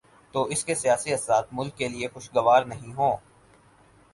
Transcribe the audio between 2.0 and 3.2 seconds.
خوشگوار نہیں ہوں۔